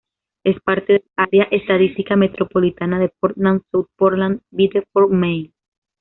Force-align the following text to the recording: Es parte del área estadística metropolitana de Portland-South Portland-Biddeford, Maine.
Es 0.43 0.59
parte 0.61 0.93
del 0.93 1.03
área 1.15 1.43
estadística 1.51 2.15
metropolitana 2.15 2.97
de 2.99 3.13
Portland-South 3.19 3.85
Portland-Biddeford, 3.97 5.11
Maine. 5.11 5.51